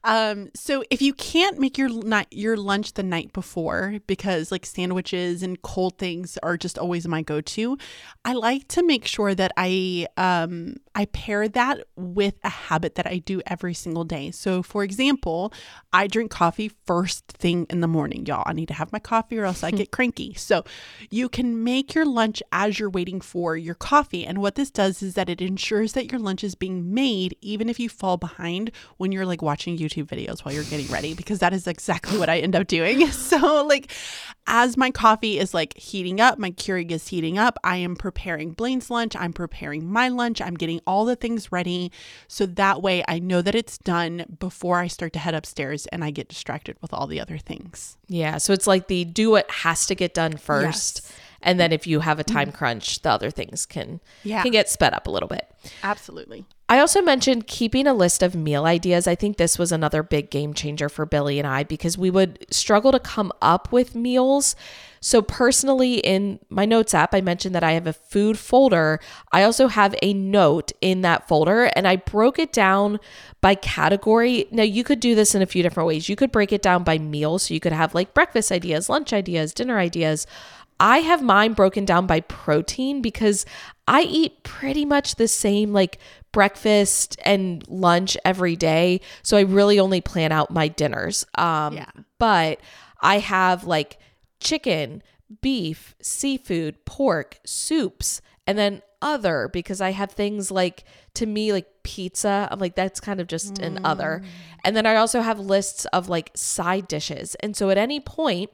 [0.06, 4.66] Um, so if you can't make your night your lunch the night before because like
[4.66, 7.78] sandwiches and cold things are just always my go-to,
[8.24, 13.06] I like to make sure that I um I pair that with a habit that
[13.06, 14.30] I do every single day.
[14.30, 15.52] So for example,
[15.92, 18.44] I drink coffee first thing in the morning, y'all.
[18.46, 20.34] I need to have my coffee or else I get cranky.
[20.34, 20.64] So
[21.10, 24.24] you can make your lunch as you're waiting for your coffee.
[24.26, 27.68] And what this does is that it ensures that your lunch is being made even
[27.68, 31.40] if you fall behind when you're like watching YouTube videos while you're getting ready because
[31.40, 33.06] that is exactly what I end up doing.
[33.12, 33.90] So like
[34.46, 38.52] as my coffee is like heating up, my Keurig is heating up, I am preparing
[38.52, 41.90] Blaine's lunch, I'm preparing my lunch, I'm getting all the things ready
[42.28, 46.04] so that way I know that it's done before I start to head upstairs and
[46.04, 47.96] I get distracted with all the other things.
[48.08, 51.12] Yeah, so it's like the do what has to get done first, Yes.
[51.42, 54.42] and then if you have a time crunch, the other things can Yeah.
[54.42, 55.50] can get sped up a little bit.
[55.82, 56.44] Absolutely.
[56.66, 59.06] I also mentioned keeping a list of meal ideas.
[59.06, 62.46] I think this was another big game changer for Billy and I because we would
[62.50, 64.56] struggle to come up with meals.
[65.00, 68.98] So, personally, in my notes app, I mentioned that I have a food folder.
[69.32, 72.98] I also have a note in that folder and I broke it down
[73.42, 74.46] by category.
[74.50, 76.08] Now, you could do this in a few different ways.
[76.08, 77.38] You could break it down by meal.
[77.38, 80.26] So, you could have like breakfast ideas, lunch ideas, dinner ideas.
[80.80, 83.46] I have mine broken down by protein because
[83.86, 85.98] I eat pretty much the same like
[86.32, 89.00] breakfast and lunch every day.
[89.22, 91.24] So I really only plan out my dinners.
[91.36, 91.90] Um Yeah.
[92.18, 92.60] but
[93.00, 93.98] I have like
[94.40, 95.02] chicken,
[95.42, 100.84] beef, seafood, pork, soups, and then other because I have things like
[101.14, 102.48] to me like pizza.
[102.50, 104.22] I'm like that's kind of just an other.
[104.64, 107.34] And then I also have lists of like side dishes.
[107.36, 108.50] And so at any point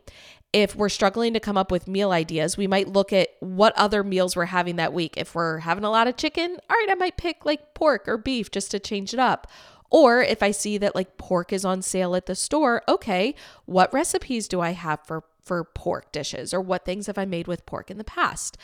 [0.53, 4.03] if we're struggling to come up with meal ideas, we might look at what other
[4.03, 5.15] meals we're having that week.
[5.17, 8.19] If we're having a lot of chicken, all right, I might pick like pork or
[8.19, 9.47] beef just to change it up.
[9.91, 13.35] Or if I see that like pork is on sale at the store, okay,
[13.67, 17.49] what recipes do I have for for pork dishes or what things have I made
[17.49, 18.57] with pork in the past?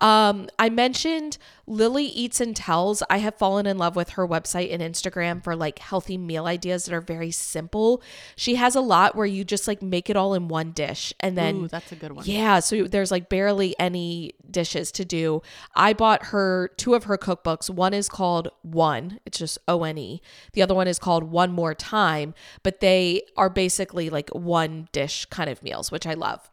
[0.00, 3.02] Um, I mentioned Lillie Eats and Tells.
[3.08, 6.86] I have fallen in love with her website and Instagram for like healthy meal ideas
[6.86, 8.02] that are very simple.
[8.34, 11.36] She has a lot where you just like make it all in one dish and
[11.38, 12.24] then Ooh, that's a good one.
[12.26, 15.42] yeah, so there's like barely any dishes to do.
[15.74, 17.70] I bought her two of her cookbooks.
[17.70, 20.20] One is called One, it's just O N E.
[20.52, 25.26] The other one is called One More Time, but they are basically like one dish
[25.26, 26.48] kind of meals, which I love.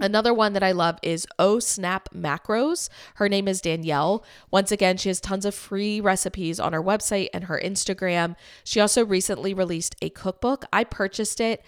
[0.00, 2.88] Another one that I love is Oh Snap Macros.
[3.16, 4.24] Her name is Danielle.
[4.50, 8.34] Once again, she has tons of free recipes on her website and her Instagram.
[8.64, 10.64] She also recently released a cookbook.
[10.72, 11.62] I purchased it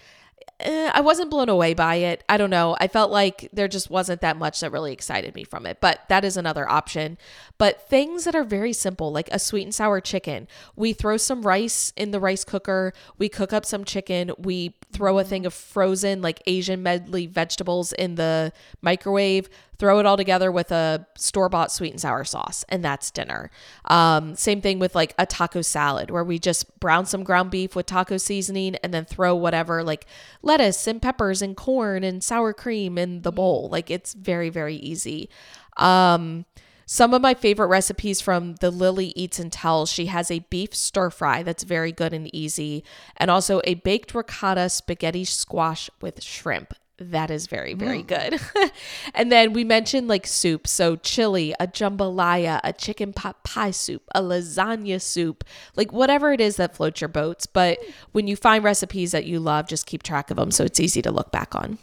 [0.59, 2.23] eh, I wasn't blown away by it.
[2.29, 2.75] I don't know.
[2.79, 6.01] I felt like there just wasn't that much that really excited me from it, but
[6.09, 7.17] that is another option.
[7.57, 10.47] But things that are very simple, like a sweet and sour chicken.
[10.75, 15.19] We throw some rice in the rice cooker, we cook up some chicken, we throw
[15.19, 20.51] a thing of frozen, like Asian medley vegetables in the microwave, throw it all together
[20.51, 23.49] with a store bought sweet and sour sauce, and that's dinner.
[23.85, 27.75] Um, same thing with like a taco salad where we just brown some ground beef
[27.75, 30.05] with taco seasoning and then throw whatever like
[30.41, 33.69] lettuce and peppers and corn and sour cream in the bowl.
[33.71, 35.29] Like it's very, very easy.
[35.77, 36.45] Um,
[36.87, 40.75] some of my favorite recipes from the Lillie Eats and Tells, she has a beef
[40.75, 42.83] stir fry that's very good and easy,
[43.17, 46.75] and also a baked ricotta spaghetti squash with shrimp.
[46.97, 48.39] That is very, very good.
[49.13, 50.65] and then we mentioned like soup.
[50.65, 55.43] So chili, a jambalaya, a chicken pot pie soup, a lasagna soup,
[55.75, 57.47] like whatever it is that floats your boats.
[57.47, 57.79] But
[58.13, 61.01] when you find recipes that you love, just keep track of them so it's easy
[61.01, 61.79] to look back on.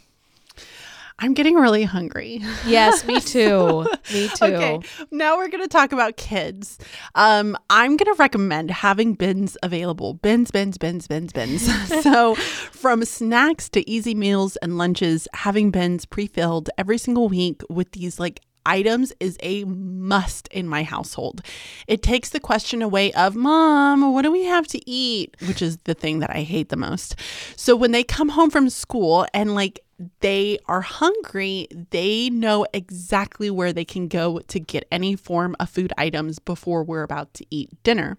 [1.19, 2.41] I'm getting really hungry.
[2.65, 3.85] Yes, me too.
[4.13, 4.45] me too.
[4.45, 4.79] Okay,
[5.11, 6.77] now we're going to talk about kids.
[7.15, 10.15] Um, I'm going to recommend having bins available.
[10.15, 11.63] Bins, bins, bins, bins, bins.
[12.03, 17.91] so, from snacks to easy meals and lunches, having bins pre-filled every single week with
[17.91, 21.41] these like items is a must in my household.
[21.87, 25.35] It takes the question away of, Mom, what do we have to eat?
[25.45, 27.15] Which is the thing that I hate the most.
[27.55, 29.79] So when they come home from school and like
[30.19, 35.69] they are hungry, they know exactly where they can go to get any form of
[35.69, 38.17] food items before we're about to eat dinner.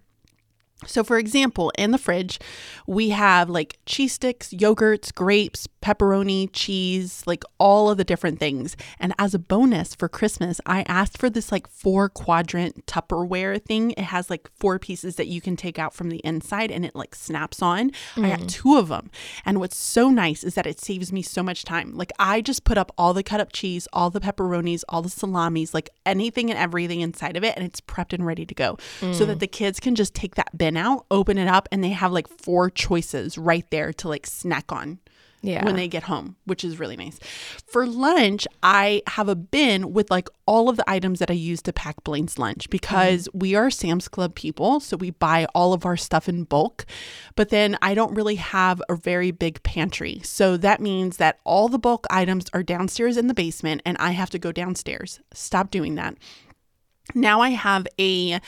[0.85, 2.39] So, for example, in the fridge,
[2.85, 8.75] we have like cheese sticks, yogurts, grapes, pepperoni, cheese, like all of the different things.
[8.99, 13.91] And as a bonus for Christmas, I asked for this like four quadrant Tupperware thing.
[13.91, 16.93] It has like four pieces that you can take out from the inside and it
[16.93, 17.91] like snaps on.
[18.17, 18.49] I got mm.
[18.49, 19.09] two of them.
[19.45, 21.95] And what's so nice is that it saves me so much time.
[21.95, 25.09] Like, I just put up all the cut up cheese, all the pepperonis, all the
[25.09, 28.77] salamis, like anything and everything inside of it, and it's prepped and ready to go
[28.99, 29.39] so that mm.
[29.39, 32.27] the kids can just take that bin out, open it up, and they have like
[32.27, 34.97] four choices right there to like snack on
[35.43, 35.63] Yeah.
[35.63, 37.19] when they get home, which is really nice.
[37.67, 41.61] For lunch, I have a bin with like all of the items that I use
[41.63, 43.39] to pack Blaine's lunch because mm-hmm.
[43.39, 44.79] we are Sam's Club people.
[44.79, 46.85] So we buy all of our stuff in bulk.
[47.35, 50.19] But then I don't really have a very big pantry.
[50.23, 54.11] So that means that all the bulk items are downstairs in the basement and I
[54.11, 55.19] have to go downstairs.
[55.31, 56.15] Stop doing that.
[57.13, 58.39] Now I have a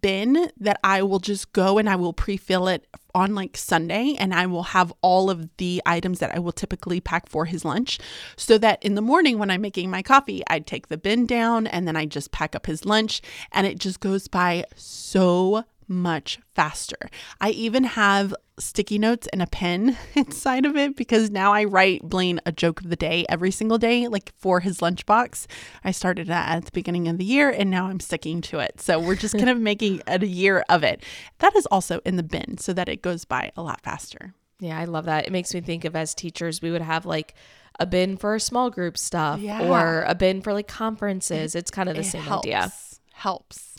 [0.00, 4.32] bin that I will just go and I will pre-fill it on like Sunday and
[4.34, 7.98] I will have all of the items that I will typically pack for his lunch
[8.36, 11.66] so that in the morning when I'm making my coffee, I take the bin down
[11.66, 16.38] and then I just pack up his lunch and it just goes by so much
[16.54, 16.96] faster.
[17.40, 22.02] I even have sticky notes and a pen inside of it because now I write
[22.02, 25.46] Blaine a joke of the day every single day, like for his lunchbox.
[25.84, 28.80] I started that at the beginning of the year and now I'm sticking to it.
[28.80, 31.02] So we're just kind of making a year of it.
[31.38, 34.32] That is also in the bin so that it goes by a lot faster.
[34.58, 35.26] Yeah, I love that.
[35.26, 37.34] It makes me think of as teachers, we would have like
[37.78, 39.68] a bin for small group stuff Yeah.
[39.68, 41.54] or a bin for like conferences.
[41.54, 42.46] It's kind of the same helps.
[42.46, 42.72] idea.
[43.12, 43.75] Helps.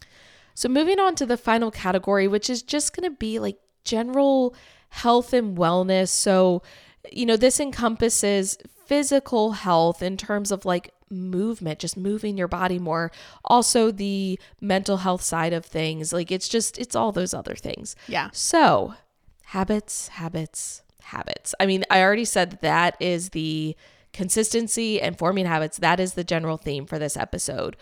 [0.57, 4.55] So, moving on to the final category, which is just going to be like general
[4.89, 6.09] health and wellness.
[6.09, 6.63] So,
[7.11, 12.79] you know, this encompasses physical health in terms of like movement, just moving your body
[12.79, 13.11] more.
[13.45, 16.11] Also, the mental health side of things.
[16.11, 17.95] Like, it's just, it's all those other things.
[18.07, 18.31] Yeah.
[18.33, 18.95] So,
[19.43, 21.53] habits, habits, habits.
[21.59, 23.75] I mean, I already said that, that is the
[24.11, 25.77] consistency and forming habits.
[25.77, 27.77] That is the general theme for this episode.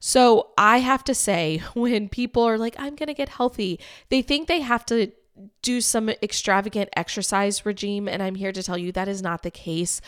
[0.00, 4.22] So I have to say, when people are like, I'm going to get healthy, they
[4.22, 5.12] think they have to
[5.62, 8.08] do some extravagant exercise regime.
[8.08, 10.00] And I'm here to tell you that is not the case.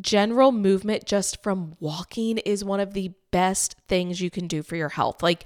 [0.00, 4.76] General movement just from walking is one of the best things you can do for
[4.76, 5.22] your health.
[5.22, 5.44] Like,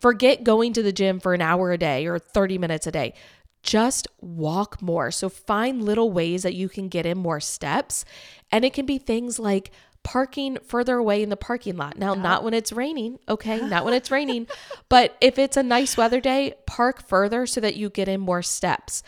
[0.00, 3.14] forget going to the gym for an hour a day or 30 minutes a day.
[3.62, 5.10] Just walk more.
[5.10, 8.04] So, find little ways that you can get in more steps.
[8.50, 9.70] And it can be things like,
[10.02, 11.96] parking further away in the parking lot.
[11.96, 13.60] Now, not when it's raining, okay?
[13.60, 14.46] Not when it's raining,
[14.88, 18.42] but if it's a nice weather day, park further so that you get in more
[18.42, 19.02] steps.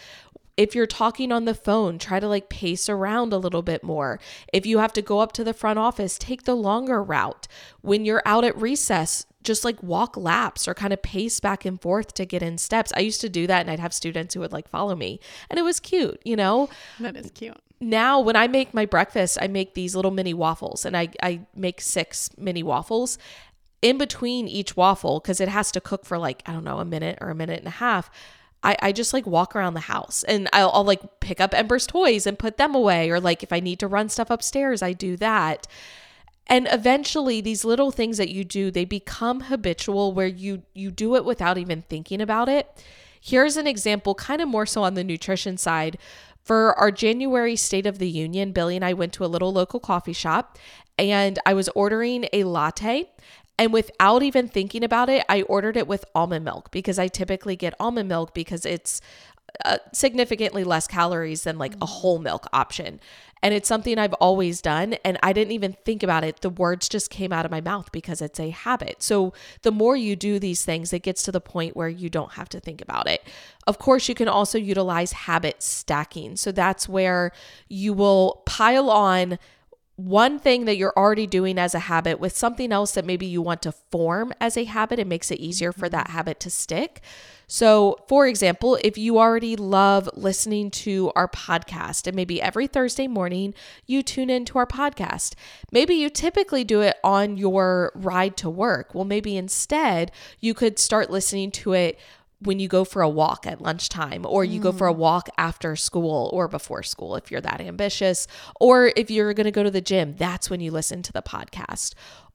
[0.57, 4.21] If you're talking on the phone, try to like pace around a little bit more.
[4.53, 7.49] If you have to go up to the front office, take the longer route.
[7.81, 11.83] When you're out at recess, just like walk laps or kind of pace back and
[11.83, 12.93] forth to get in steps.
[12.97, 15.19] I used to do that and I'd have students who would like follow me
[15.51, 16.69] and it was cute, you know?
[17.01, 20.85] That is cute now when I make my breakfast, I make these little mini waffles
[20.85, 23.19] and I, I make six mini waffles.
[23.83, 26.87] In between each waffle, because it has to cook for like, I don't know, a
[26.87, 28.11] minute or a minute and a half.
[28.63, 31.87] I, I just like walk around the house and I'll, I'll like pick up Ember's
[31.87, 33.11] toys and put them away.
[33.11, 35.67] Or like if I need to run stuff upstairs, I do that.
[36.47, 41.15] And eventually these little things that you do, they become habitual where you you do
[41.17, 42.83] it without even thinking about it.
[43.21, 45.99] Here's an example, kind of more so on the nutrition side.
[46.45, 49.81] For our January State of the Union, Billy and I went to a little local
[49.81, 50.59] coffee shop
[50.99, 53.11] and I was ordering a latte.
[53.59, 57.57] And without even thinking about it, I ordered it with almond milk because I typically
[57.57, 59.01] get almond milk because it's
[59.65, 63.01] uh, significantly less calories than like a whole milk option.
[63.43, 64.95] And it's something I've always done.
[65.05, 66.41] And I didn't even think about it.
[66.41, 69.03] The words just came out of my mouth because it's a habit.
[69.03, 72.33] So the more you do these things, it gets to the point where you don't
[72.33, 73.23] have to think about it.
[73.67, 76.37] Of course, you can also utilize habit stacking.
[76.37, 77.33] So that's where
[77.69, 79.39] you will pile on
[79.97, 83.41] one thing that you're already doing as a habit with something else that maybe you
[83.41, 86.17] want to form as a habit, it makes it easier for that mm-hmm.
[86.17, 87.01] habit to stick.
[87.47, 93.07] So, for example, if you already love listening to our podcast and maybe every Thursday
[93.07, 93.55] morning
[93.87, 95.35] you tune into our podcast,
[95.71, 98.95] maybe you typically do it on your ride to work.
[98.95, 101.99] Well, maybe instead you could start listening to it
[102.45, 104.63] when you go for a walk at lunchtime or you mm.
[104.63, 104.99] go for a mm.
[104.99, 108.27] walk after school or before school if you're that ambitious
[108.61, 111.23] or if you're going to go to the gym that's when you listen to the
[111.23, 111.95] podcast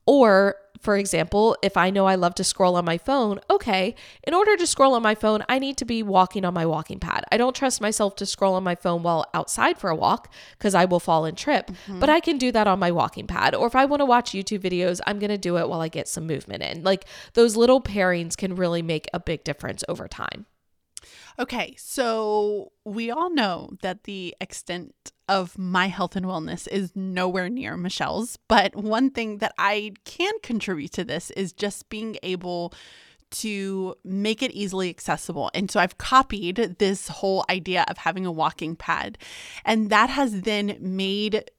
[0.09, 3.93] or for example, if I know I love to scroll on my phone, okay,
[4.23, 6.99] in order to scroll on my phone, I need to be walking on my walking
[6.99, 7.25] pad.
[7.31, 10.73] I don't trust myself to scroll on my phone while outside for a walk because
[10.73, 11.99] I will fall and trip, mm-hmm.
[11.99, 13.53] but I can do that on my walking pad.
[13.53, 15.89] Or if I want to watch YouTube videos, I'm going to do it while I
[15.89, 16.81] get some movement in.
[16.81, 20.47] Like those little pairings can really make a big difference over time.
[21.39, 24.93] Okay, so we all know that the extent
[25.29, 30.33] of my health and wellness is nowhere near Michelle's, but one thing that I can
[30.43, 32.73] contribute to this is just being able
[33.31, 35.49] to make it easily accessible.
[35.53, 39.17] And so I've copied this whole idea of having a walking pad,
[39.63, 41.49] and that has then made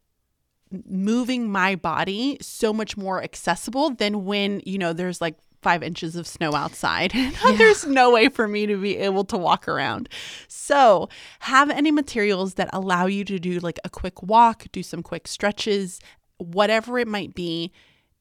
[0.86, 6.16] moving my body so much more accessible than when, you know, there's like five inches
[6.16, 7.12] of snow outside.
[7.40, 7.56] Yeah.
[7.56, 10.08] There's no way for me to be able to walk around.
[10.48, 11.08] So,
[11.40, 15.26] have any materials that allow you to do like a quick walk, do some quick
[15.26, 16.00] stretches,
[16.38, 17.72] whatever it might be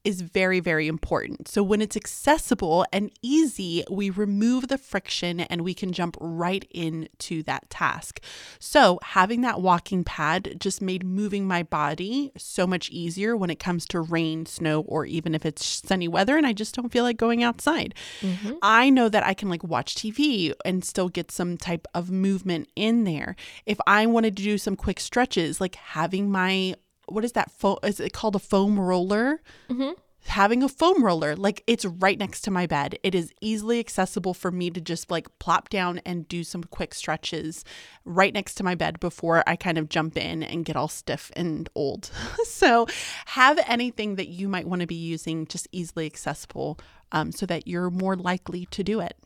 [0.04, 1.48] is very, very important.
[1.48, 6.66] So, when it's accessible and easy, we remove the friction and we can jump right
[6.70, 8.20] into that task.
[8.58, 13.58] So, having that walking pad just made moving my body so much easier when it
[13.58, 17.04] comes to rain, snow, or even if it's sunny weather and I just don't feel
[17.04, 17.94] like going outside.
[18.20, 18.54] Mm-hmm.
[18.62, 22.68] I know that I can like watch TV and still get some type of movement
[22.76, 23.36] in there.
[23.66, 26.74] If I wanted to do some quick stretches, like having my
[27.10, 27.78] what is that foam?
[27.82, 29.40] Is it called a foam roller?
[29.68, 29.92] Mm-hmm.
[30.26, 32.98] Having a foam roller, like it's right next to my bed.
[33.02, 36.92] It is easily accessible for me to just like plop down and do some quick
[36.92, 37.64] stretches
[38.04, 41.32] right next to my bed before I kind of jump in and get all stiff
[41.34, 42.10] and old.
[42.44, 42.86] so,
[43.26, 46.78] have anything that you might want to be using just easily accessible
[47.12, 49.16] um, so that you're more likely to do it.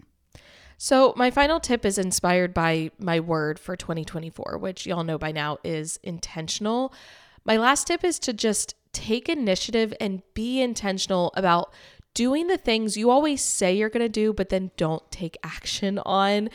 [0.77, 5.33] So, my final tip is inspired by my word for 2024, which y'all know by
[5.33, 6.93] now is intentional.
[7.45, 11.73] My last tip is to just take initiative and be intentional about
[12.15, 15.99] doing the things you always say you're going to do, but then don't take action
[16.07, 16.49] on.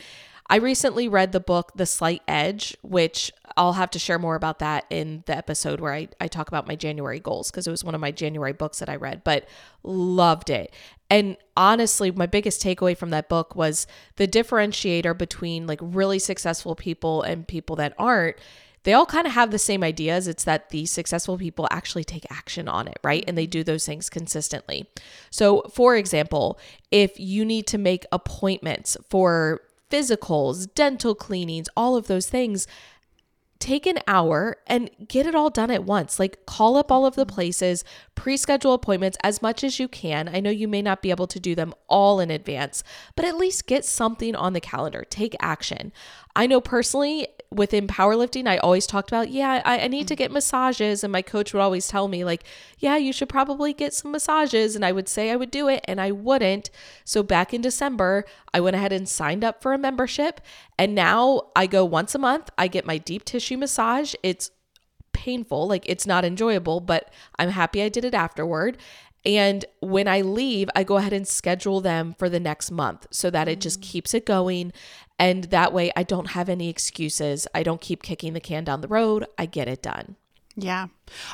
[0.48, 4.58] I recently read the book The Slight Edge, which I'll have to share more about
[4.58, 7.84] that in the episode where I, I talk about my January goals because it was
[7.84, 9.48] one of my January books that I read, but
[9.84, 10.74] loved it.
[11.08, 13.86] And honestly, my biggest takeaway from that book was
[14.16, 18.36] the differentiator between like really successful people and people that aren't
[18.84, 20.26] they all kind of have the same ideas.
[20.26, 23.24] It's that the successful people actually take action on it, right?
[23.26, 23.50] And they mm-hmm.
[23.50, 24.88] do those things consistently.
[25.30, 26.58] So, for example,
[26.90, 29.60] if you need to make appointments for
[29.90, 32.66] physicals, dental cleanings, all of those things,
[33.58, 36.18] take an hour and get it all done at once.
[36.18, 37.34] Like call up all of the mm-hmm.
[37.34, 40.28] places, pre schedule appointments as much as you can.
[40.28, 42.82] I know you may not be able to do them all in advance,
[43.14, 45.04] but at least get something on the calendar.
[45.08, 45.92] Take action.
[46.36, 50.30] I know personally, within powerlifting, I always talked about, yeah, I, I, need to get
[50.30, 51.02] massages.
[51.02, 52.44] And my coach would always tell me, like,
[52.78, 54.76] yeah, you should probably get some massages.
[54.76, 56.70] And I would say I would do it and I wouldn't.
[57.04, 58.24] So back in December,
[58.54, 60.40] I went ahead and signed up for a membership.
[60.78, 62.50] And now I go once a month.
[62.56, 64.14] I get my deep tissue massage.
[64.22, 64.52] It's
[65.12, 68.78] painful, like, it's not enjoyable, but I'm happy I did it afterward.
[69.24, 73.28] And when I leave, I go ahead and schedule them for the next month so
[73.30, 73.84] that it just mm.
[73.84, 74.72] keeps it going.
[75.20, 77.46] And that way I don't have any excuses.
[77.54, 79.26] I don't keep kicking the can down the road.
[79.38, 80.16] I get it done.
[80.56, 80.86] Yeah.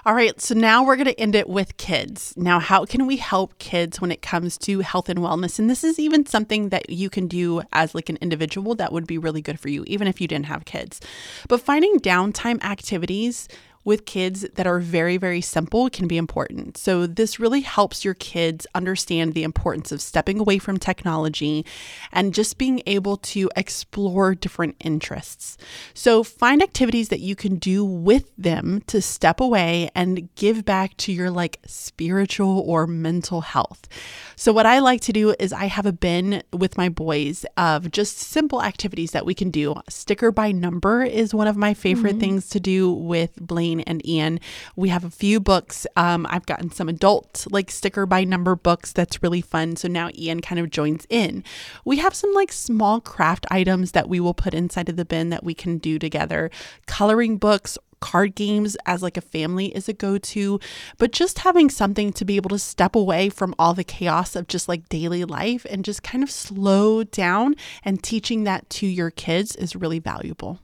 [0.05, 0.41] All right.
[0.41, 2.35] So now we're going to end it with kids.
[2.37, 5.59] Now, how can we help kids when it comes to health and wellness?
[5.59, 9.07] And this is even something that you can do as like an individual that would
[9.07, 11.01] be really good for you, even if you didn't have kids.
[11.49, 13.49] But finding downtime activities
[13.87, 16.77] with kids that are very, very simple can be important.
[16.77, 21.65] So, this really helps your kids understand the importance of stepping away from technology
[22.13, 25.57] and just being able to explore different interests.
[25.95, 30.97] So, find activities that you can do with them to step away and give back
[30.99, 33.89] to your like spiritual or mental health.
[34.35, 37.93] So, what I like to do is I have a bin with my boys of
[37.93, 39.77] just simple activities that we can do.
[39.89, 42.21] Sticker by number is one of my favorite mm-hmm.
[42.21, 44.41] things to do with Blaine and Ian.
[44.77, 45.87] We have a few books.
[45.97, 49.77] Um, I've gotten some adult like sticker by number books that's really fun.
[49.77, 51.45] So now Ian kind of joins in.
[51.85, 55.31] We have some like small craft items that we will put inside of the bin
[55.31, 56.51] that we can do together.
[56.87, 60.61] Coloring books card games as like a family is a go-to
[60.99, 64.47] but just having something to be able to step away from all the chaos of
[64.47, 69.11] just like daily life and just kind of slow down and teaching that to your
[69.11, 70.61] kids is really valuable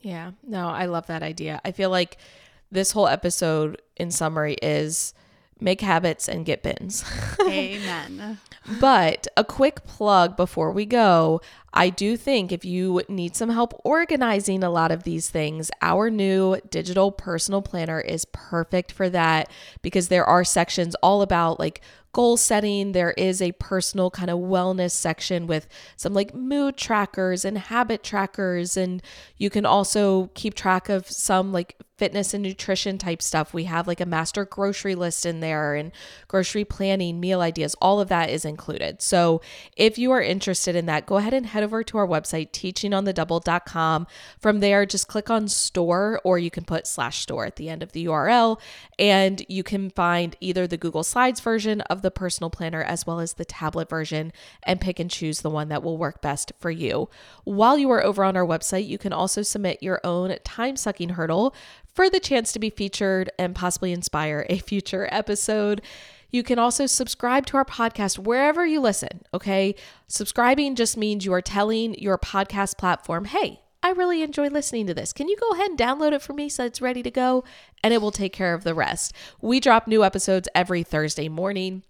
[0.00, 2.18] yeah no i love that idea i feel like
[2.70, 5.14] this whole episode in summary is
[5.60, 7.04] make habits and get bins.
[7.40, 8.38] Amen.
[8.80, 11.40] But a quick plug before we go
[11.76, 16.08] I do think if you need some help organizing a lot of these things, our
[16.08, 19.50] new digital personal planner is perfect for that
[19.82, 21.82] because there are sections all about like
[22.14, 22.92] goal setting.
[22.92, 28.02] There is a personal kind of wellness section with some like mood trackers and habit
[28.02, 28.78] trackers.
[28.78, 29.02] And
[29.36, 33.54] you can also keep track of some like fitness and nutrition type stuff.
[33.54, 35.92] We have like a master grocery list in there and
[36.28, 39.00] grocery planning, meal ideas, all of that is included.
[39.00, 39.40] So
[39.76, 44.06] if you are interested in that, go ahead and head over to our website, teachingonthedouble.com.
[44.38, 47.82] From there, just click on store or you can put slash store at the end
[47.82, 48.60] of the URL
[48.98, 53.20] and you can find either the Google Slides version of the personal planner as well
[53.20, 54.32] as the tablet version
[54.62, 57.08] and pick and choose the one that will work best for you.
[57.44, 61.10] While you are over on our website, you can also submit your own time sucking
[61.10, 61.54] hurdle
[61.96, 65.80] for the chance to be featured and possibly inspire a future episode.
[66.30, 69.74] You can also subscribe to our podcast wherever you listen, okay?
[70.06, 74.94] Subscribing just means you are telling your podcast platform, hey, I really enjoy listening to
[74.94, 75.12] this.
[75.12, 77.44] Can you go ahead and download it for me so it's ready to go?
[77.82, 79.14] And it will take care of the rest.
[79.40, 81.82] We drop new episodes every Thursday morning.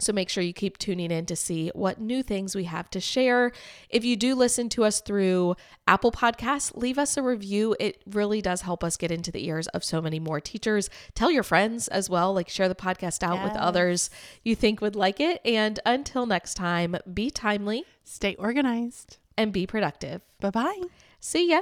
[0.00, 3.00] So make sure you keep tuning in to see what new things we have to
[3.00, 3.52] share.
[3.88, 7.76] If you do listen to us through Apple Podcasts, leave us a review.
[7.78, 10.90] It really does help us get into the ears of so many more teachers.
[11.14, 13.48] Tell your friends as well, like share the podcast out yes.
[13.48, 14.10] with others
[14.42, 15.40] you think would like it.
[15.44, 20.22] And until next time, be timely, stay organized, and be productive.
[20.40, 20.82] Bye bye.
[21.20, 21.60] See ya.